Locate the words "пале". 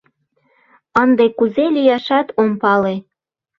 2.61-2.95